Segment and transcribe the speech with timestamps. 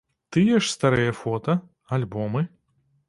[0.35, 1.55] Тыя ж старыя фота,
[1.99, 2.43] альбомы?